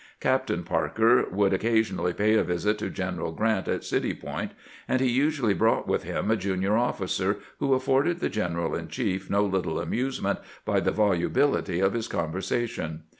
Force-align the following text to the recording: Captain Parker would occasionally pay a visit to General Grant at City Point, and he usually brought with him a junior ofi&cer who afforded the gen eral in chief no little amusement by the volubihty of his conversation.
Captain 0.19 0.63
Parker 0.63 1.27
would 1.29 1.53
occasionally 1.53 2.11
pay 2.11 2.33
a 2.33 2.43
visit 2.43 2.79
to 2.79 2.89
General 2.89 3.31
Grant 3.31 3.67
at 3.67 3.83
City 3.83 4.15
Point, 4.15 4.51
and 4.87 4.99
he 4.99 5.07
usually 5.07 5.53
brought 5.53 5.87
with 5.87 6.05
him 6.05 6.31
a 6.31 6.35
junior 6.35 6.71
ofi&cer 6.71 7.37
who 7.59 7.75
afforded 7.75 8.19
the 8.19 8.27
gen 8.27 8.55
eral 8.55 8.75
in 8.75 8.87
chief 8.87 9.29
no 9.29 9.45
little 9.45 9.79
amusement 9.79 10.39
by 10.65 10.79
the 10.79 10.91
volubihty 10.91 11.81
of 11.85 11.93
his 11.93 12.07
conversation. 12.07 13.03